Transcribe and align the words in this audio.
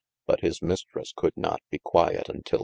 but 0.25 0.39
his 0.39 0.61
Mistres 0.61 1.13
could 1.15 1.37
not 1.37 1.59
be 1.69 1.77
quiet 1.77 2.27
until! 2.27 2.59